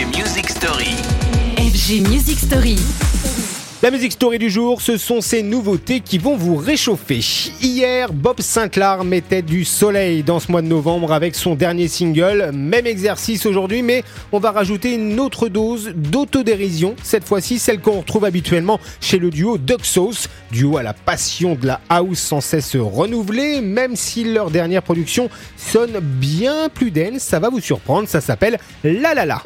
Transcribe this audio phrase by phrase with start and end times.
[0.00, 0.96] FG Music Story.
[1.58, 2.78] FG Music Story.
[3.82, 7.20] La musique story du jour, ce sont ces nouveautés qui vont vous réchauffer.
[7.60, 12.50] Hier, Bob Sinclair mettait du soleil dans ce mois de novembre avec son dernier single.
[12.54, 14.02] Même exercice aujourd'hui, mais
[14.32, 16.96] on va rajouter une autre dose d'autodérision.
[17.02, 20.30] Cette fois-ci, celle qu'on retrouve habituellement chez le duo Duck Sauce.
[20.50, 25.28] Duo à la passion de la house sans cesse renouvelée, même si leur dernière production
[25.58, 27.20] sonne bien plus dense.
[27.20, 29.42] Ça va vous surprendre, ça s'appelle La La La.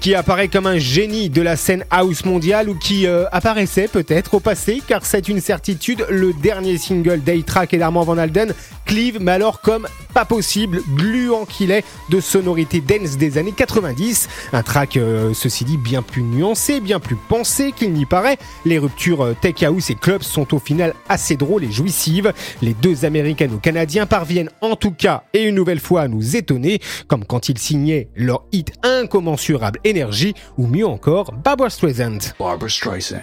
[0.00, 4.34] Qui apparaît comme un génie de la scène house mondiale ou qui euh, apparaissait peut-être
[4.34, 8.54] au passé car c'est une certitude le dernier single d'A-Track et d'Armand Van Alden
[8.88, 14.28] clive mais alors comme pas possible gluant qu'il est de sonorité dance des années 90
[14.54, 18.78] un track euh, ceci dit bien plus nuancé bien plus pensé qu'il n'y paraît les
[18.78, 24.06] ruptures tech house et clubs sont au final assez drôles et jouissives les deux américano-canadiens
[24.06, 28.08] parviennent en tout cas et une nouvelle fois à nous étonner comme quand ils signaient
[28.16, 32.18] leur hit incommensurable énergie ou mieux encore Barbara Streisand.
[32.38, 33.20] Barbara Streisand.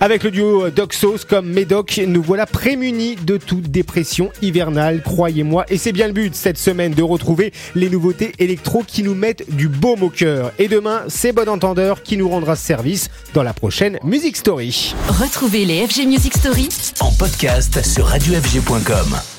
[0.00, 5.64] Avec le duo Doxos comme Médoc, nous voilà prémunis de toute dépression hivernale, croyez-moi.
[5.68, 9.48] Et c'est bien le but cette semaine de retrouver les nouveautés électro qui nous mettent
[9.54, 10.52] du baume au cœur.
[10.58, 14.94] Et demain, c'est Bon Entendeur qui nous rendra service dans la prochaine Music Story.
[15.08, 16.68] Retrouvez les FG Music Story
[17.00, 19.33] En podcast sur radiofg.com.